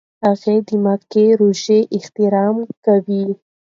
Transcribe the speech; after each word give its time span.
هغې 0.25 0.55
د 0.67 0.69
میکا 0.83 1.25
روژې 1.39 1.79
احترام 1.97 2.55
کوي. 2.85 3.25